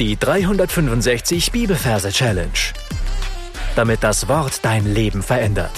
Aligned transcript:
Die 0.00 0.16
365 0.16 1.52
Bibelverse 1.52 2.10
Challenge. 2.10 2.50
Damit 3.76 4.02
das 4.02 4.26
Wort 4.26 4.64
dein 4.64 4.92
Leben 4.92 5.22
verändert. 5.22 5.70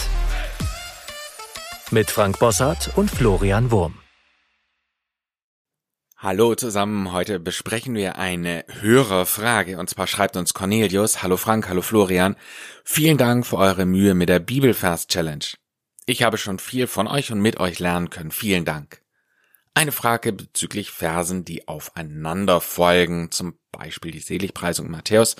Mit 1.90 2.10
Frank 2.10 2.38
Bossart 2.38 2.96
und 2.96 3.10
Florian 3.10 3.70
Wurm. 3.70 3.98
Hallo 6.16 6.54
zusammen, 6.54 7.12
heute 7.12 7.38
besprechen 7.38 7.94
wir 7.94 8.16
eine 8.16 8.64
Hörerfrage 8.80 9.78
und 9.78 9.90
zwar 9.90 10.06
schreibt 10.06 10.38
uns 10.38 10.54
Cornelius, 10.54 11.22
hallo 11.22 11.36
Frank, 11.36 11.68
hallo 11.68 11.82
Florian, 11.82 12.36
vielen 12.84 13.18
Dank 13.18 13.44
für 13.44 13.58
eure 13.58 13.84
Mühe 13.84 14.14
mit 14.14 14.30
der 14.30 14.38
Bibelvers 14.38 15.08
Challenge. 15.08 15.44
Ich 16.06 16.22
habe 16.22 16.38
schon 16.38 16.58
viel 16.58 16.86
von 16.86 17.06
euch 17.06 17.32
und 17.32 17.40
mit 17.40 17.60
euch 17.60 17.80
lernen 17.80 18.08
können, 18.08 18.30
vielen 18.30 18.64
Dank. 18.64 19.02
Eine 19.76 19.92
Frage 19.92 20.32
bezüglich 20.32 20.90
Versen, 20.90 21.44
die 21.44 21.68
aufeinander 21.68 22.62
folgen, 22.62 23.30
zum 23.30 23.58
Beispiel 23.72 24.10
die 24.10 24.20
Seligpreisung 24.20 24.90
Matthäus. 24.90 25.36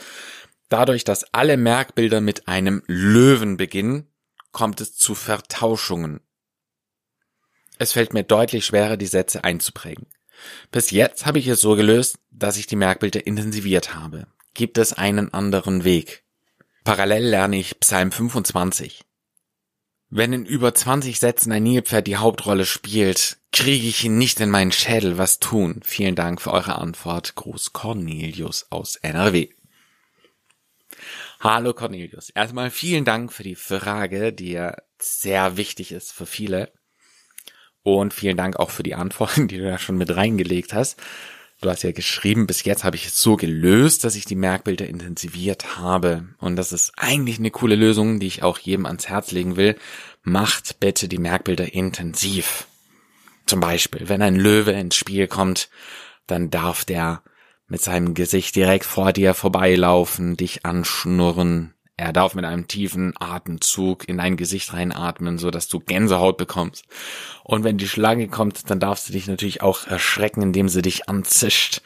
Dadurch, 0.69 1.05
dass 1.05 1.33
alle 1.33 1.56
Merkbilder 1.56 2.20
mit 2.20 2.46
einem 2.46 2.83
Löwen 2.87 3.57
beginnen, 3.57 4.12
kommt 4.52 4.83
es 4.83 4.95
zu 4.95 5.15
Vertauschungen. 5.15 6.20
Es 7.79 7.93
fällt 7.93 8.12
mir 8.12 8.24
deutlich 8.24 8.66
schwerer, 8.66 8.98
die 8.98 9.07
Sätze 9.07 9.43
einzuprägen. 9.43 10.07
Bis 10.71 10.91
jetzt 10.91 11.24
habe 11.24 11.38
ich 11.38 11.46
es 11.46 11.62
so 11.62 11.74
gelöst, 11.74 12.18
dass 12.30 12.59
ich 12.59 12.66
die 12.66 12.77
Merkbilder 12.77 13.27
intensiviert 13.27 13.95
habe. 13.95 14.27
Gibt 14.52 14.77
es 14.77 14.93
einen 14.93 15.32
anderen 15.32 15.82
Weg? 15.82 16.24
Parallel 16.84 17.24
lerne 17.24 17.57
ich 17.57 17.80
Psalm 17.80 18.12
25. 18.12 19.05
Wenn 20.09 20.33
in 20.33 20.46
über 20.46 20.73
20 20.73 21.19
Sätzen 21.19 21.51
ein 21.51 21.65
Nilpferd 21.65 22.06
die 22.06 22.16
Hauptrolle 22.16 22.65
spielt, 22.65 23.38
kriege 23.51 23.88
ich 23.88 24.05
ihn 24.05 24.19
nicht 24.19 24.38
in 24.38 24.51
meinen 24.51 24.70
Schädel. 24.70 25.19
Was 25.19 25.41
tun? 25.41 25.80
Vielen 25.84 26.15
Dank 26.15 26.41
für 26.41 26.52
eure 26.52 26.77
Antwort. 26.77 27.34
Gruß 27.34 27.73
Cornelius 27.73 28.66
aus 28.70 28.96
NRW. 28.96 29.48
Hallo 31.41 31.74
Cornelius. 31.74 32.30
Erstmal 32.30 32.71
vielen 32.71 33.04
Dank 33.04 33.32
für 33.32 33.43
die 33.43 33.57
Frage, 33.57 34.32
die 34.32 34.52
ja 34.52 34.77
sehr 35.01 35.57
wichtig 35.57 35.90
ist 35.90 36.12
für 36.12 36.27
viele. 36.27 36.73
Und 37.82 38.15
vielen 38.15 38.37
Dank 38.37 38.57
auch 38.57 38.71
für 38.71 38.84
die 38.84 38.95
Antworten, 38.95 39.49
die 39.49 39.59
du 39.59 39.65
da 39.65 39.79
schon 39.79 39.96
mit 39.96 40.15
reingelegt 40.15 40.73
hast. 40.73 41.02
Du 41.62 41.71
hast 41.71 41.82
ja 41.82 41.93
geschrieben, 41.93 42.46
bis 42.46 42.65
jetzt 42.65 42.85
habe 42.85 42.96
ich 42.96 43.07
es 43.07 43.18
so 43.18 43.37
gelöst, 43.37 44.04
dass 44.04 44.15
ich 44.15 44.26
die 44.26 44.37
Merkbilder 44.37 44.87
intensiviert 44.87 45.79
habe. 45.79 46.29
Und 46.38 46.57
das 46.57 46.73
ist 46.73 46.93
eigentlich 46.96 47.38
eine 47.38 47.51
coole 47.51 47.76
Lösung, 47.76 48.21
die 48.21 48.26
ich 48.26 48.43
auch 48.43 48.59
jedem 48.59 48.85
ans 48.85 49.09
Herz 49.09 49.32
legen 49.32 49.57
will. 49.57 49.77
Macht 50.23 50.80
bitte 50.80 51.09
die 51.09 51.18
Merkbilder 51.18 51.73
intensiv. 51.73 52.66
Zum 53.46 53.60
Beispiel, 53.60 54.09
wenn 54.09 54.23
ein 54.23 54.37
Löwe 54.37 54.73
ins 54.73 54.96
Spiel 54.96 55.29
kommt, 55.29 55.71
dann 56.27 56.51
darf 56.51 56.84
der 56.84 57.23
mit 57.68 57.80
seinem 57.80 58.15
Gesicht 58.15 58.54
direkt 58.54 58.84
vor 58.84 59.12
dir 59.12 59.32
vorbeilaufen, 59.32 60.37
dich 60.37 60.66
anschnurren, 60.66 61.73
er 61.97 62.13
darf 62.13 62.35
mit 62.35 62.45
einem 62.45 62.69
tiefen 62.69 63.15
Atemzug 63.19 64.06
in 64.09 64.19
dein 64.19 64.37
Gesicht 64.37 64.72
reinatmen, 64.75 65.39
so 65.39 65.50
dass 65.50 65.69
du 65.69 65.81
Gänsehaut 65.81 66.37
bekommst. 66.37 66.84
Und 67.43 67.65
wenn 67.65 67.78
die 67.78 67.89
Schlange 67.89 68.28
kommt, 68.28 68.71
dann 68.71 68.81
darfst 68.81 69.09
du 69.09 69.12
dich 69.12 69.27
natürlich 69.27 69.62
auch 69.62 69.87
erschrecken, 69.87 70.43
indem 70.43 70.69
sie 70.69 70.83
dich 70.83 71.09
anzischt, 71.09 71.81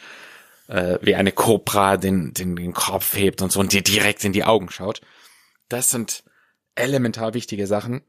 äh, 0.67 0.99
wie 1.01 1.15
eine 1.15 1.31
Kobra 1.31 1.97
den, 1.97 2.35
den, 2.35 2.57
den 2.57 2.73
Kopf 2.73 3.17
hebt 3.17 3.41
und 3.41 3.53
so 3.53 3.61
und 3.61 3.73
dir 3.73 3.83
direkt 3.83 4.25
in 4.25 4.33
die 4.33 4.45
Augen 4.45 4.71
schaut. 4.71 5.01
Das 5.69 5.91
sind 5.91 6.25
elementar 6.75 7.35
wichtige 7.35 7.69
Sachen, 7.69 8.03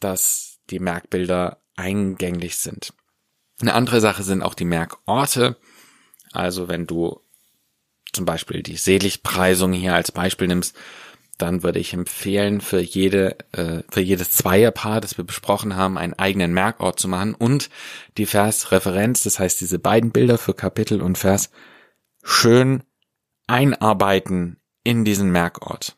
dass 0.00 0.58
die 0.70 0.78
Merkbilder 0.78 1.58
eingänglich 1.76 2.56
sind. 2.56 2.94
Eine 3.60 3.74
andere 3.74 4.00
Sache 4.00 4.22
sind 4.22 4.42
auch 4.42 4.54
die 4.54 4.64
Merkorte. 4.64 5.56
Also 6.32 6.68
wenn 6.68 6.86
du 6.86 7.20
zum 8.12 8.24
Beispiel 8.24 8.62
die 8.62 8.76
Seligpreisung 8.76 9.72
hier 9.72 9.94
als 9.94 10.12
Beispiel 10.12 10.48
nimmst, 10.48 10.76
dann 11.42 11.64
würde 11.64 11.80
ich 11.80 11.92
empfehlen, 11.92 12.60
für 12.60 12.80
jede, 12.80 13.36
äh, 13.50 13.82
für 13.90 14.00
jedes 14.00 14.30
Zweierpaar, 14.30 15.00
das 15.00 15.18
wir 15.18 15.24
besprochen 15.24 15.74
haben, 15.74 15.98
einen 15.98 16.14
eigenen 16.14 16.54
Merkort 16.54 17.00
zu 17.00 17.08
machen 17.08 17.34
und 17.34 17.68
die 18.16 18.26
Versreferenz, 18.26 19.24
das 19.24 19.40
heißt 19.40 19.60
diese 19.60 19.80
beiden 19.80 20.12
Bilder 20.12 20.38
für 20.38 20.54
Kapitel 20.54 21.02
und 21.02 21.18
Vers, 21.18 21.50
schön 22.22 22.84
einarbeiten 23.48 24.60
in 24.84 25.04
diesen 25.04 25.32
Merkort. 25.32 25.96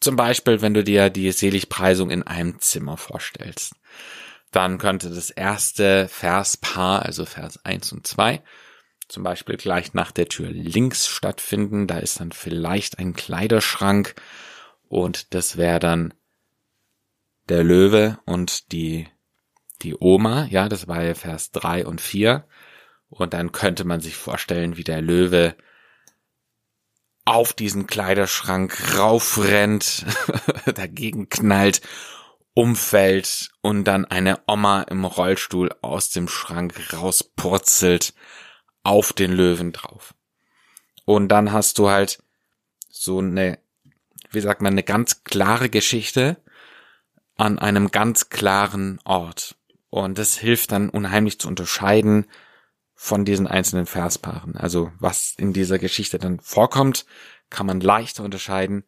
Zum 0.00 0.16
Beispiel, 0.16 0.60
wenn 0.60 0.74
du 0.74 0.84
dir 0.84 1.08
die 1.08 1.32
Seligpreisung 1.32 2.10
in 2.10 2.22
einem 2.24 2.60
Zimmer 2.60 2.98
vorstellst. 2.98 3.76
Dann 4.50 4.76
könnte 4.76 5.08
das 5.08 5.30
erste 5.30 6.06
Verspaar, 6.08 7.02
also 7.02 7.24
Vers 7.24 7.64
1 7.64 7.92
und 7.92 8.06
2, 8.06 8.42
zum 9.08 9.22
Beispiel 9.22 9.56
gleich 9.56 9.94
nach 9.94 10.12
der 10.12 10.28
Tür 10.28 10.50
links 10.50 11.06
stattfinden. 11.06 11.86
Da 11.86 11.98
ist 11.98 12.20
dann 12.20 12.32
vielleicht 12.32 12.98
ein 12.98 13.14
Kleiderschrank 13.14 14.14
und 14.92 15.32
das 15.32 15.56
wäre 15.56 15.78
dann 15.78 16.12
der 17.48 17.64
Löwe 17.64 18.18
und 18.26 18.72
die, 18.72 19.08
die 19.80 19.96
Oma, 19.98 20.44
ja, 20.50 20.68
das 20.68 20.86
war 20.86 21.02
ja 21.02 21.14
Vers 21.14 21.50
drei 21.50 21.86
und 21.86 22.02
vier 22.02 22.46
Und 23.08 23.32
dann 23.32 23.52
könnte 23.52 23.84
man 23.84 24.02
sich 24.02 24.16
vorstellen, 24.16 24.76
wie 24.76 24.84
der 24.84 25.00
Löwe 25.00 25.56
auf 27.24 27.54
diesen 27.54 27.86
Kleiderschrank 27.86 28.98
raufrennt, 28.98 30.04
dagegen 30.74 31.30
knallt, 31.30 31.80
umfällt 32.52 33.48
und 33.62 33.84
dann 33.84 34.04
eine 34.04 34.42
Oma 34.46 34.82
im 34.82 35.06
Rollstuhl 35.06 35.74
aus 35.80 36.10
dem 36.10 36.28
Schrank 36.28 36.92
rauspurzelt 36.92 38.12
auf 38.82 39.14
den 39.14 39.32
Löwen 39.32 39.72
drauf. 39.72 40.14
Und 41.06 41.28
dann 41.28 41.50
hast 41.50 41.78
du 41.78 41.88
halt 41.88 42.22
so 42.90 43.20
eine 43.20 43.61
wie 44.32 44.40
sagt 44.40 44.62
man, 44.62 44.72
eine 44.72 44.82
ganz 44.82 45.24
klare 45.24 45.68
Geschichte 45.68 46.36
an 47.36 47.58
einem 47.58 47.90
ganz 47.90 48.28
klaren 48.28 49.00
Ort. 49.04 49.56
Und 49.90 50.18
das 50.18 50.36
hilft 50.38 50.72
dann 50.72 50.88
unheimlich 50.88 51.38
zu 51.38 51.48
unterscheiden 51.48 52.26
von 52.94 53.24
diesen 53.24 53.46
einzelnen 53.46 53.86
Verspaaren. 53.86 54.56
Also 54.56 54.92
was 54.98 55.34
in 55.36 55.52
dieser 55.52 55.78
Geschichte 55.78 56.18
dann 56.18 56.40
vorkommt, 56.40 57.04
kann 57.50 57.66
man 57.66 57.80
leichter 57.80 58.24
unterscheiden, 58.24 58.84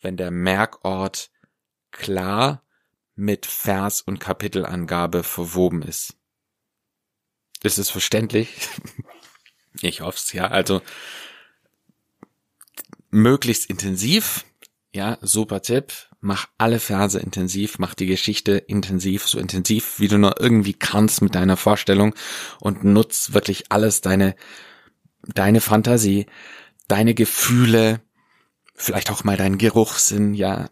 wenn 0.00 0.16
der 0.16 0.30
Merkort 0.30 1.30
klar 1.90 2.62
mit 3.16 3.46
Vers- 3.46 4.02
und 4.02 4.20
Kapitelangabe 4.20 5.22
verwoben 5.22 5.82
ist. 5.82 6.14
Ist 7.62 7.78
es 7.78 7.90
verständlich? 7.90 8.68
Ich 9.80 10.02
hoffe 10.02 10.18
es, 10.22 10.32
ja. 10.32 10.46
Also 10.46 10.82
möglichst 13.10 13.68
intensiv, 13.68 14.44
ja, 14.94 15.18
super 15.20 15.60
Tipp. 15.60 15.92
Mach 16.20 16.46
alle 16.56 16.78
Verse 16.78 17.18
intensiv, 17.18 17.78
mach 17.78 17.94
die 17.94 18.06
Geschichte 18.06 18.52
intensiv, 18.52 19.26
so 19.26 19.38
intensiv, 19.38 19.98
wie 19.98 20.08
du 20.08 20.16
nur 20.18 20.40
irgendwie 20.40 20.72
kannst 20.72 21.20
mit 21.20 21.34
deiner 21.34 21.56
Vorstellung 21.56 22.14
und 22.60 22.84
nutz 22.84 23.32
wirklich 23.32 23.64
alles 23.70 24.00
deine, 24.00 24.34
deine 25.22 25.60
Fantasie, 25.60 26.26
deine 26.88 27.14
Gefühle, 27.14 28.00
vielleicht 28.74 29.10
auch 29.10 29.24
mal 29.24 29.36
deinen 29.36 29.58
Geruchssinn, 29.58 30.32
ja, 30.32 30.70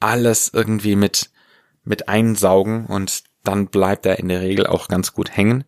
alles 0.00 0.50
irgendwie 0.52 0.96
mit, 0.96 1.30
mit 1.84 2.08
einsaugen 2.08 2.86
und 2.86 3.22
dann 3.44 3.68
bleibt 3.68 4.06
er 4.06 4.18
in 4.18 4.28
der 4.28 4.40
Regel 4.40 4.66
auch 4.66 4.88
ganz 4.88 5.12
gut 5.12 5.36
hängen 5.36 5.64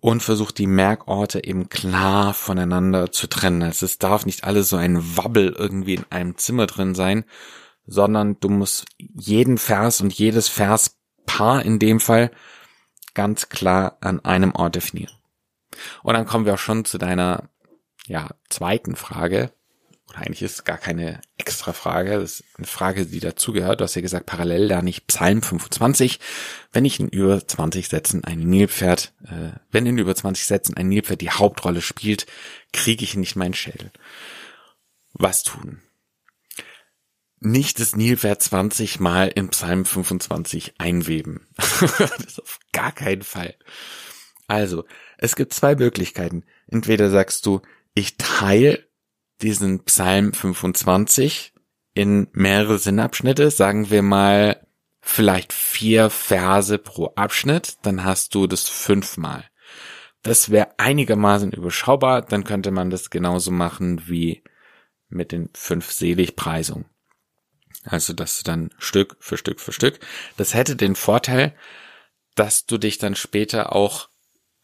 und 0.00 0.22
versucht 0.22 0.58
die 0.58 0.66
Merkorte 0.66 1.44
eben 1.44 1.68
klar 1.68 2.34
voneinander 2.34 3.10
zu 3.10 3.26
trennen. 3.26 3.62
Also 3.62 3.86
es 3.86 3.98
darf 3.98 4.26
nicht 4.26 4.44
alles 4.44 4.68
so 4.68 4.76
ein 4.76 5.16
Wabbel 5.16 5.54
irgendwie 5.56 5.94
in 5.94 6.04
einem 6.10 6.36
Zimmer 6.36 6.66
drin 6.66 6.94
sein, 6.94 7.24
sondern 7.86 8.38
du 8.40 8.48
musst 8.48 8.86
jeden 8.98 9.58
Vers 9.58 10.00
und 10.00 10.12
jedes 10.12 10.48
Verspaar 10.48 11.64
in 11.64 11.78
dem 11.78 12.00
Fall 12.00 12.30
ganz 13.14 13.48
klar 13.48 13.96
an 14.00 14.24
einem 14.24 14.54
Ort 14.54 14.76
definieren. 14.76 15.14
Und 16.02 16.14
dann 16.14 16.26
kommen 16.26 16.46
wir 16.46 16.54
auch 16.54 16.58
schon 16.58 16.84
zu 16.84 16.98
deiner 16.98 17.48
ja, 18.06 18.28
zweiten 18.48 18.94
Frage 18.94 19.52
oder 20.08 20.18
eigentlich 20.18 20.42
ist 20.42 20.54
es 20.54 20.64
gar 20.64 20.78
keine 20.78 21.20
extra 21.36 21.72
Frage, 21.72 22.18
das 22.18 22.40
ist 22.40 22.44
eine 22.56 22.66
Frage, 22.66 23.06
die 23.06 23.20
dazugehört. 23.20 23.80
Du 23.80 23.84
hast 23.84 23.94
ja 23.94 24.00
gesagt, 24.00 24.26
parallel 24.26 24.64
lerne 24.64 24.88
ich 24.88 25.06
Psalm 25.06 25.42
25. 25.42 26.18
Wenn 26.72 26.86
ich 26.86 26.98
in 26.98 27.08
über 27.08 27.46
20 27.46 27.88
Sätzen 27.88 28.24
ein 28.24 28.40
Nilpferd, 28.40 29.12
äh, 29.24 29.58
wenn 29.70 29.86
in 29.86 29.98
über 29.98 30.14
20 30.14 30.46
Sätzen 30.46 30.76
ein 30.76 30.88
Nilpferd 30.88 31.20
die 31.20 31.30
Hauptrolle 31.30 31.82
spielt, 31.82 32.26
kriege 32.72 33.04
ich 33.04 33.16
nicht 33.16 33.36
meinen 33.36 33.54
Schädel. 33.54 33.90
Was 35.12 35.42
tun? 35.42 35.82
Nicht 37.40 37.78
das 37.78 37.94
Nilpferd 37.94 38.42
20 38.42 39.00
mal 39.00 39.28
in 39.28 39.50
Psalm 39.50 39.84
25 39.84 40.74
einweben. 40.78 41.46
das 41.56 42.10
ist 42.26 42.42
auf 42.42 42.58
gar 42.72 42.92
keinen 42.92 43.22
Fall. 43.22 43.54
Also, 44.46 44.84
es 45.18 45.36
gibt 45.36 45.52
zwei 45.52 45.74
Möglichkeiten. 45.74 46.44
Entweder 46.66 47.10
sagst 47.10 47.44
du, 47.44 47.60
ich 47.94 48.16
teile 48.16 48.87
diesen 49.42 49.84
Psalm 49.84 50.32
25 50.32 51.52
in 51.94 52.28
mehrere 52.32 52.78
Sinnabschnitte, 52.78 53.50
sagen 53.50 53.90
wir 53.90 54.02
mal 54.02 54.66
vielleicht 55.00 55.52
vier 55.52 56.10
Verse 56.10 56.78
pro 56.78 57.12
Abschnitt, 57.14 57.78
dann 57.82 58.04
hast 58.04 58.34
du 58.34 58.46
das 58.46 58.68
fünfmal. 58.68 59.44
Das 60.22 60.50
wäre 60.50 60.78
einigermaßen 60.78 61.52
überschaubar, 61.52 62.22
dann 62.22 62.44
könnte 62.44 62.70
man 62.70 62.90
das 62.90 63.10
genauso 63.10 63.50
machen 63.50 64.08
wie 64.08 64.42
mit 65.08 65.32
den 65.32 65.48
fünf 65.54 65.92
Seligpreisungen. 65.92 66.86
Also 67.84 68.12
das 68.12 68.42
dann 68.42 68.70
Stück 68.78 69.16
für 69.20 69.38
Stück 69.38 69.60
für 69.60 69.72
Stück. 69.72 70.00
Das 70.36 70.54
hätte 70.54 70.76
den 70.76 70.94
Vorteil, 70.94 71.54
dass 72.34 72.66
du 72.66 72.76
dich 72.78 72.98
dann 72.98 73.14
später 73.14 73.74
auch 73.74 74.08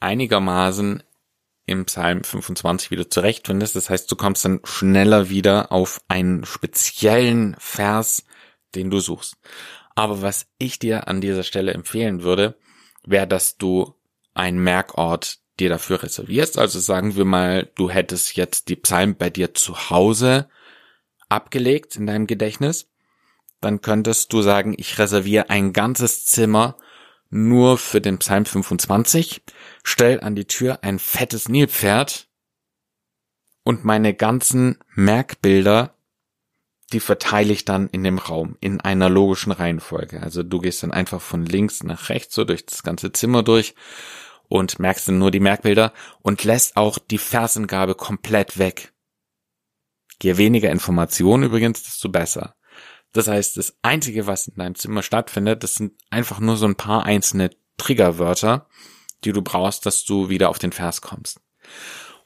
einigermaßen 0.00 1.02
im 1.66 1.86
Psalm 1.86 2.24
25 2.24 2.90
wieder 2.90 3.08
zurechtfindest. 3.08 3.76
Das 3.76 3.90
heißt, 3.90 4.10
du 4.10 4.16
kommst 4.16 4.44
dann 4.44 4.60
schneller 4.64 5.30
wieder 5.30 5.72
auf 5.72 6.00
einen 6.08 6.44
speziellen 6.44 7.56
Vers, 7.58 8.24
den 8.74 8.90
du 8.90 9.00
suchst. 9.00 9.36
Aber 9.94 10.22
was 10.22 10.46
ich 10.58 10.78
dir 10.78 11.08
an 11.08 11.20
dieser 11.20 11.42
Stelle 11.42 11.72
empfehlen 11.72 12.22
würde, 12.22 12.58
wäre, 13.04 13.26
dass 13.26 13.56
du 13.56 13.94
einen 14.34 14.58
Merkort 14.58 15.38
dir 15.60 15.68
dafür 15.68 16.02
reservierst. 16.02 16.58
Also 16.58 16.80
sagen 16.80 17.16
wir 17.16 17.24
mal, 17.24 17.70
du 17.76 17.90
hättest 17.90 18.36
jetzt 18.36 18.68
die 18.68 18.76
Psalmen 18.76 19.16
bei 19.16 19.30
dir 19.30 19.54
zu 19.54 19.90
Hause 19.90 20.48
abgelegt 21.28 21.96
in 21.96 22.06
deinem 22.06 22.26
Gedächtnis. 22.26 22.90
Dann 23.60 23.80
könntest 23.80 24.32
du 24.32 24.42
sagen, 24.42 24.74
ich 24.76 24.98
reserviere 24.98 25.48
ein 25.50 25.72
ganzes 25.72 26.26
Zimmer 26.26 26.76
nur 27.30 27.78
für 27.78 28.00
den 28.00 28.18
Psalm 28.18 28.44
25, 28.44 29.42
stell 29.82 30.20
an 30.20 30.34
die 30.34 30.46
Tür 30.46 30.78
ein 30.82 30.98
fettes 30.98 31.48
Nilpferd 31.48 32.28
und 33.64 33.84
meine 33.84 34.14
ganzen 34.14 34.78
Merkbilder, 34.94 35.94
die 36.92 37.00
verteile 37.00 37.52
ich 37.52 37.64
dann 37.64 37.88
in 37.88 38.04
dem 38.04 38.18
Raum 38.18 38.56
in 38.60 38.80
einer 38.80 39.08
logischen 39.08 39.52
Reihenfolge. 39.52 40.22
Also 40.22 40.42
du 40.42 40.58
gehst 40.60 40.82
dann 40.82 40.92
einfach 40.92 41.20
von 41.20 41.44
links 41.44 41.82
nach 41.82 42.08
rechts 42.08 42.34
so 42.34 42.44
durch 42.44 42.66
das 42.66 42.82
ganze 42.82 43.10
Zimmer 43.10 43.42
durch 43.42 43.74
und 44.48 44.78
merkst 44.78 45.08
dann 45.08 45.18
nur 45.18 45.30
die 45.30 45.40
Merkbilder 45.40 45.92
und 46.20 46.44
lässt 46.44 46.76
auch 46.76 46.98
die 46.98 47.18
Versengabe 47.18 47.94
komplett 47.94 48.58
weg. 48.58 48.92
Je 50.22 50.36
weniger 50.36 50.70
Informationen 50.70 51.44
übrigens, 51.44 51.82
desto 51.82 52.08
besser. 52.08 52.54
Das 53.14 53.28
heißt, 53.28 53.56
das 53.56 53.76
Einzige, 53.80 54.26
was 54.26 54.48
in 54.48 54.56
deinem 54.56 54.74
Zimmer 54.74 55.02
stattfindet, 55.02 55.62
das 55.62 55.76
sind 55.76 55.92
einfach 56.10 56.40
nur 56.40 56.56
so 56.56 56.66
ein 56.66 56.74
paar 56.74 57.06
einzelne 57.06 57.50
Triggerwörter, 57.78 58.66
die 59.22 59.32
du 59.32 59.40
brauchst, 59.40 59.86
dass 59.86 60.04
du 60.04 60.28
wieder 60.28 60.50
auf 60.50 60.58
den 60.58 60.72
Vers 60.72 61.00
kommst. 61.00 61.40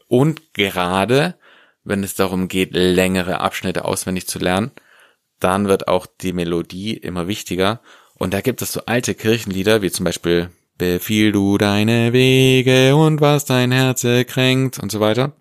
Und 0.08 0.54
gerade, 0.54 1.38
wenn 1.84 2.02
es 2.02 2.14
darum 2.14 2.48
geht, 2.48 2.72
längere 2.72 3.40
Abschnitte 3.40 3.84
auswendig 3.84 4.26
zu 4.26 4.38
lernen, 4.38 4.72
dann 5.40 5.68
wird 5.68 5.88
auch 5.88 6.06
die 6.06 6.32
Melodie 6.32 6.96
immer 6.96 7.28
wichtiger. 7.28 7.80
Und 8.14 8.32
da 8.32 8.40
gibt 8.40 8.62
es 8.62 8.72
so 8.72 8.80
alte 8.86 9.14
Kirchenlieder, 9.14 9.82
wie 9.82 9.90
zum 9.90 10.04
Beispiel 10.04 10.50
Befiehl 10.78 11.32
du 11.32 11.58
deine 11.58 12.14
Wege 12.14 12.96
und 12.96 13.20
was 13.20 13.44
dein 13.44 13.72
Herz 13.72 14.06
kränkt 14.26 14.78
und 14.78 14.90
so 14.90 15.00
weiter. 15.00 15.32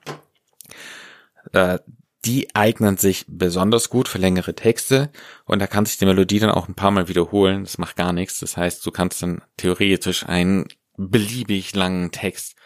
Äh, 1.54 1.80
die 2.28 2.54
eignen 2.54 2.98
sich 2.98 3.24
besonders 3.30 3.90
gut 3.90 4.10
für 4.10 4.18
längere 4.18 4.54
Texte 4.54 5.10
und 5.46 5.60
da 5.60 5.68
kann 5.68 5.86
sich 5.86 5.98
die 5.98 6.06
Melodie 6.06 6.40
dann 6.40 6.52
auch 6.52 6.68
ein 6.68 6.76
paar 6.76 6.92
Mal 6.92 7.08
wiederholen. 7.08 7.64
Das 7.64 7.78
macht 7.78 7.96
gar 7.96 8.12
nichts. 8.12 8.42
Das 8.42 8.58
heißt, 8.58 8.86
du 8.86 8.92
kannst 8.92 9.24
dann 9.24 9.42
theoretisch 9.56 10.26
einen 10.26 10.68
beliebig 10.98 11.74
langen 11.74 12.12
Text 12.12 12.58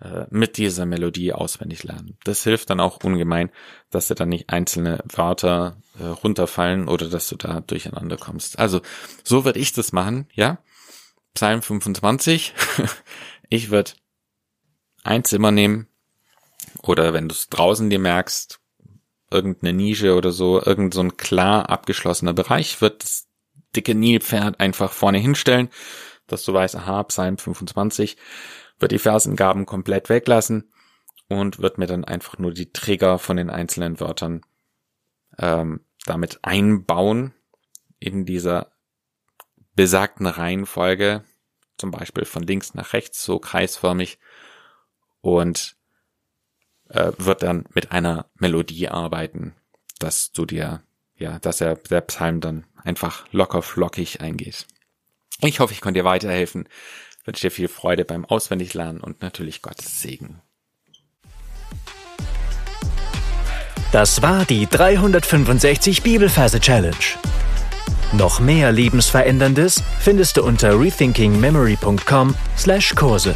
äh, 0.00 0.26
mit 0.30 0.56
dieser 0.56 0.84
Melodie 0.84 1.32
auswendig 1.32 1.84
lernen. 1.84 2.18
Das 2.24 2.42
hilft 2.42 2.70
dann 2.70 2.80
auch 2.80 3.04
ungemein, 3.04 3.50
dass 3.90 4.08
dir 4.08 4.16
dann 4.16 4.30
nicht 4.30 4.50
einzelne 4.50 5.04
Wörter 5.04 5.80
äh, 6.00 6.04
runterfallen 6.04 6.88
oder 6.88 7.08
dass 7.08 7.28
du 7.28 7.36
da 7.36 7.60
durcheinander 7.60 8.16
kommst. 8.16 8.58
Also 8.58 8.80
so 9.22 9.44
würde 9.44 9.60
ich 9.60 9.72
das 9.72 9.92
machen, 9.92 10.26
ja. 10.32 10.58
Psalm 11.34 11.62
25. 11.62 12.52
ich 13.48 13.70
würde 13.70 13.92
ein 15.04 15.22
Zimmer 15.22 15.52
nehmen 15.52 15.86
oder 16.82 17.12
wenn 17.12 17.28
du 17.28 17.34
es 17.34 17.48
draußen 17.48 17.88
dir 17.88 18.00
merkst, 18.00 18.58
irgendeine 19.32 19.72
Nische 19.72 20.14
oder 20.14 20.32
so, 20.32 20.62
irgend 20.62 20.94
so 20.94 21.00
ein 21.00 21.16
klar 21.16 21.70
abgeschlossener 21.70 22.32
Bereich, 22.32 22.80
wird 22.80 23.02
das 23.02 23.28
dicke 23.74 23.94
Nilpferd 23.94 24.60
einfach 24.60 24.92
vorne 24.92 25.18
hinstellen, 25.18 25.70
dass 26.26 26.44
du 26.44 26.52
weißt, 26.52 26.76
aha, 26.76 27.02
Psalm 27.04 27.38
25, 27.38 28.16
wird 28.78 28.92
die 28.92 28.98
Versengaben 28.98 29.66
komplett 29.66 30.08
weglassen 30.08 30.72
und 31.28 31.60
wird 31.60 31.78
mir 31.78 31.86
dann 31.86 32.04
einfach 32.04 32.38
nur 32.38 32.52
die 32.52 32.72
Trigger 32.72 33.18
von 33.18 33.36
den 33.36 33.50
einzelnen 33.50 34.00
Wörtern 34.00 34.42
ähm, 35.38 35.80
damit 36.04 36.40
einbauen 36.42 37.32
in 37.98 38.26
dieser 38.26 38.72
besagten 39.74 40.26
Reihenfolge, 40.26 41.24
zum 41.78 41.90
Beispiel 41.90 42.24
von 42.24 42.42
links 42.42 42.74
nach 42.74 42.92
rechts, 42.92 43.24
so 43.24 43.38
kreisförmig 43.38 44.18
und 45.20 45.76
äh, 46.92 47.12
wird 47.18 47.42
dann 47.42 47.64
mit 47.74 47.92
einer 47.92 48.24
Melodie 48.38 48.88
arbeiten, 48.88 49.54
dass 49.98 50.32
du 50.32 50.46
dir, 50.46 50.82
ja, 51.16 51.38
dass 51.38 51.60
er 51.60 51.76
der 51.76 52.00
Psalm 52.02 52.40
dann 52.40 52.66
einfach 52.82 53.24
locker 53.32 53.62
flockig 53.62 54.20
eingeht. 54.20 54.66
Ich 55.40 55.60
hoffe, 55.60 55.72
ich 55.72 55.80
konnte 55.80 56.00
dir 56.00 56.04
weiterhelfen. 56.04 56.68
wünsche 57.24 57.42
dir 57.42 57.50
viel 57.50 57.68
Freude 57.68 58.04
beim 58.04 58.24
Auswendiglernen 58.24 59.00
und 59.00 59.22
natürlich 59.22 59.62
Gottes 59.62 60.00
Segen. 60.00 60.40
Das 63.90 64.22
war 64.22 64.44
die 64.44 64.66
365 64.66 66.02
Bibelferse 66.02 66.60
Challenge. 66.60 66.94
Noch 68.12 68.38
mehr 68.40 68.72
Lebensveränderndes 68.72 69.82
findest 70.00 70.36
du 70.36 70.44
unter 70.44 70.78
rethinkingmemory.com/Kurse. 70.80 73.34